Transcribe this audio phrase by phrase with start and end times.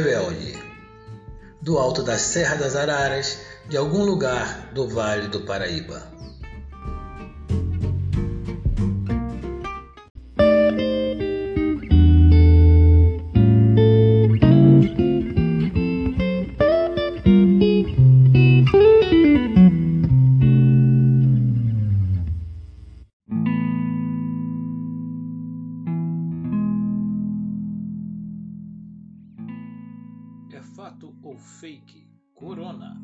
[0.00, 0.58] rebelde.
[1.60, 3.38] Do alto da Serra das Araras,
[3.68, 6.02] de algum lugar do Vale do Paraíba.
[30.74, 32.08] Fato ou fake?
[32.34, 32.96] Corona.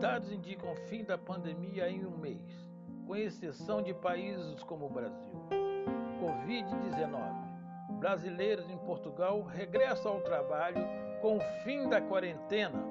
[0.00, 2.61] Dados indicam fim da pandemia em um mês,
[3.12, 5.46] com exceção de países como o Brasil.
[6.18, 7.98] Covid-19.
[7.98, 10.82] Brasileiros em Portugal regressam ao trabalho
[11.20, 12.82] com o fim da quarentena.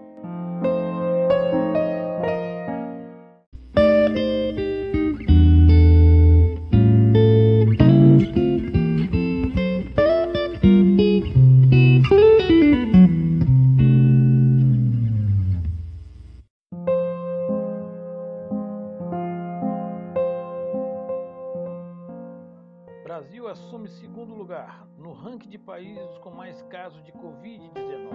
[24.00, 28.12] Segundo lugar no ranking de países com mais casos de Covid-19.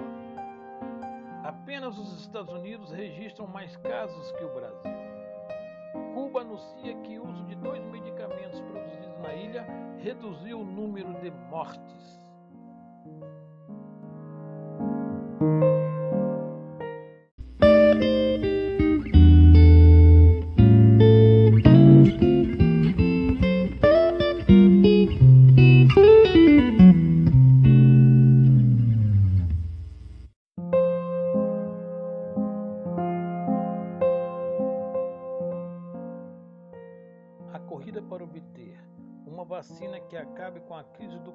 [1.45, 4.93] Apenas os Estados Unidos registram mais casos que o Brasil.
[6.15, 9.67] Cuba anuncia que o uso de dois medicamentos produzidos na ilha
[9.99, 12.16] reduziu o número de mortes.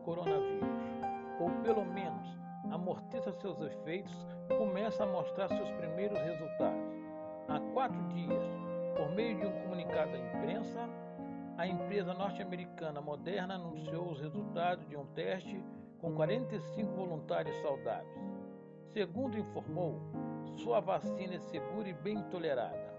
[0.02, 0.70] Coronavírus,
[1.40, 2.40] ou pelo menos
[2.72, 4.26] amorteça seus efeitos,
[4.58, 6.82] começa a mostrar seus primeiros resultados.
[7.48, 8.44] Há quatro dias,
[8.96, 10.90] por meio de um comunicado à imprensa,
[11.58, 15.64] a empresa norte-americana Moderna anunciou os resultados de um teste
[16.00, 18.22] com 45 voluntários saudáveis.
[18.94, 20.00] Segundo informou,
[20.56, 22.92] sua vacina é segura e bem tolerada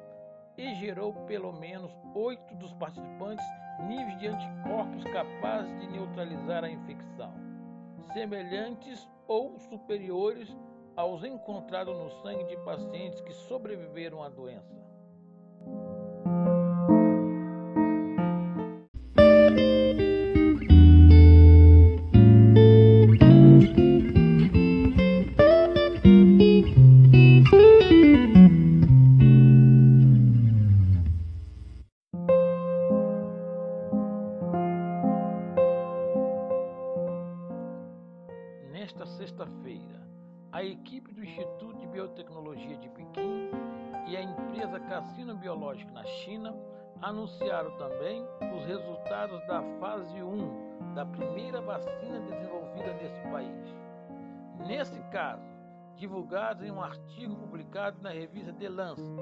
[0.57, 3.45] e gerou pelo menos oito dos participantes
[3.81, 7.35] níveis de anticorpos capazes de neutralizar a infecção,
[8.13, 10.55] semelhantes ou superiores
[10.97, 14.92] aos encontrados no sangue de pacientes que sobreviveram à doença.
[40.53, 43.51] A equipe do Instituto de Biotecnologia de Pequim
[44.07, 46.55] e a empresa Cassino Biológico na China
[47.01, 48.23] anunciaram também
[48.55, 53.75] os resultados da fase 1 da primeira vacina desenvolvida nesse país.
[54.67, 55.43] Nesse caso,
[55.97, 59.17] divulgados em um artigo publicado na revista The Lancet,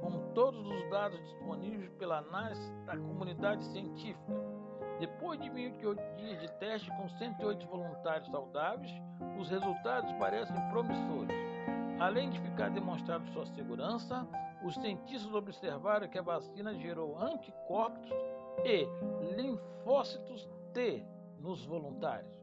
[0.00, 4.45] com todos os dados disponíveis pela análise da comunidade científica.
[4.98, 8.90] Depois de 28 dias de teste com 108 voluntários saudáveis,
[9.38, 11.36] os resultados parecem promissores.
[11.98, 14.26] Além de ficar demonstrado sua segurança,
[14.64, 18.10] os cientistas observaram que a vacina gerou anticorpos
[18.64, 18.86] e
[19.34, 21.04] linfócitos T
[21.40, 22.34] nos voluntários.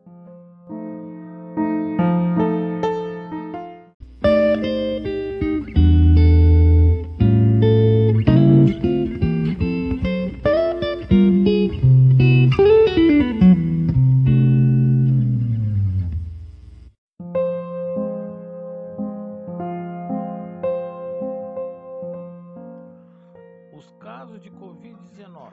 [24.23, 25.51] Casos de Covid-19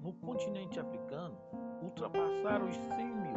[0.00, 1.36] no continente africano
[1.82, 3.34] ultrapassaram os 100 mil,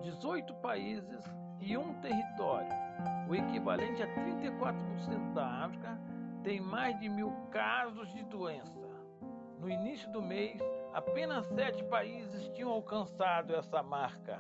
[0.03, 1.23] 18 países
[1.61, 2.73] e um território,
[3.29, 5.99] o equivalente a 34% da África,
[6.43, 8.89] tem mais de mil casos de doença.
[9.59, 10.59] No início do mês,
[10.93, 14.39] apenas sete países tinham alcançado essa marca.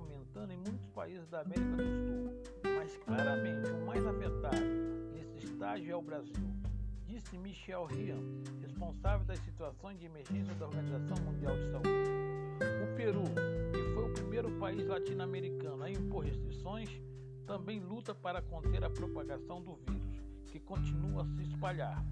[0.00, 2.42] Aumentando em muitos países da América do Sul,
[2.76, 4.66] mas claramente o mais afetado
[5.12, 6.34] nesse estágio é o Brasil,
[7.06, 8.20] disse Michel Rian,
[8.60, 12.10] responsável das situações de emergência da Organização Mundial de Saúde.
[12.60, 13.24] O Peru,
[13.72, 16.88] que foi o primeiro país latino-americano a impor restrições,
[17.46, 22.04] também luta para conter a propagação do vírus, que continua a se espalhar,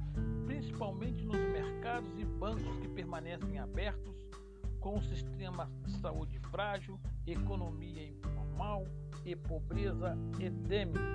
[0.47, 4.17] principalmente nos mercados e bancos que permanecem abertos
[4.81, 6.99] com um sistema de saúde frágil,
[7.33, 8.87] economia informal
[9.25, 11.09] e pobreza endêmica.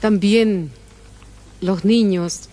[0.00, 0.70] También
[1.62, 2.50] los niños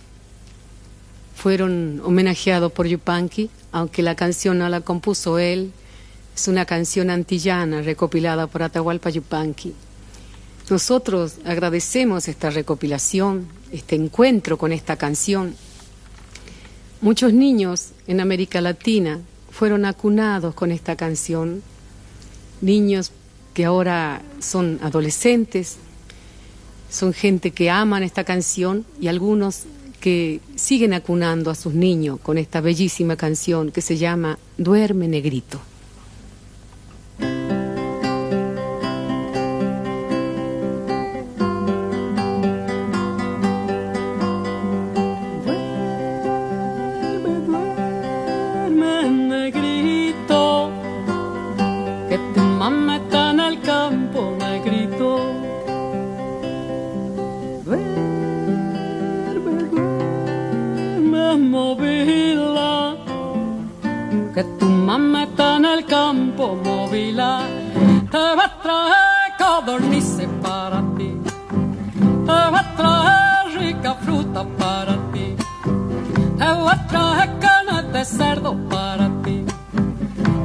[1.42, 5.72] fueron homenajeados por Yupanqui, aunque la canción no la compuso él,
[6.36, 9.74] es una canción antillana recopilada por Atahualpa Yupanqui.
[10.70, 15.56] Nosotros agradecemos esta recopilación, este encuentro con esta canción.
[17.00, 19.18] Muchos niños en América Latina
[19.50, 21.60] fueron acunados con esta canción,
[22.60, 23.10] niños
[23.52, 25.78] que ahora son adolescentes,
[26.88, 29.64] son gente que aman esta canción y algunos
[30.02, 35.60] que siguen acunando a sus niños con esta bellísima canción que se llama Duerme Negrito.
[65.72, 67.40] El campo móvila,
[68.10, 71.10] te va a traer codornices para ti,
[72.26, 75.34] te va a traer rica fruta para ti,
[76.38, 79.44] te va a traer carne de cerdo para ti,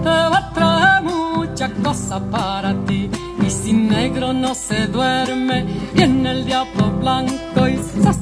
[0.03, 3.09] te va a traer muchas cosas para ti.
[3.45, 8.19] Y si negro no se duerme, viene el diablo blanco y ¡zas!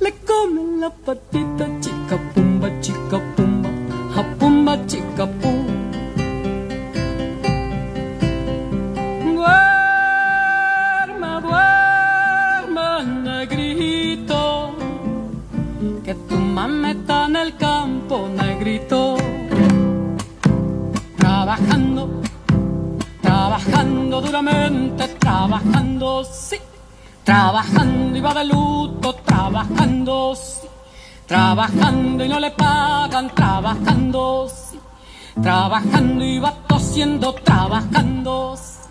[0.00, 1.67] le come la patita
[13.04, 14.74] negrito,
[16.04, 19.16] que tu mamá está en el campo, negrito,
[21.16, 22.22] trabajando,
[23.20, 26.56] trabajando duramente, trabajando, sí,
[27.24, 30.68] trabajando y va de luto, trabajando, sí
[31.28, 34.80] Trabajando y no le pagan, trabajando, sí.
[35.42, 38.56] Trabajando y va tosiendo, trabajando.
[38.56, 38.88] Sí.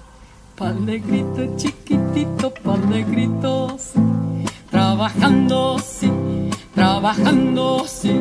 [0.55, 2.51] Pal negrito chiquitito, ratito
[2.89, 3.91] negritos.
[4.71, 6.11] Trabajando, sí,
[6.73, 8.11] trabajando, sí.